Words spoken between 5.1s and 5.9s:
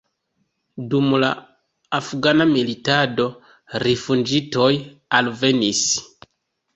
alvenis.